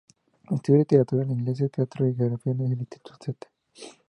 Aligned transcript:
Estudió 0.49 0.79
literatura 0.79 1.23
inglesa, 1.27 1.69
teatro 1.69 2.07
y 2.07 2.15
geografía 2.15 2.53
en 2.53 2.61
el 2.61 2.71
Instituto 2.71 3.13
St. 3.21 3.47